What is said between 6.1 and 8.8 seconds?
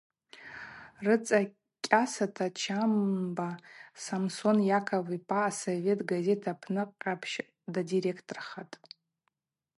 газет Апсны къапщ даредакторхатӏ.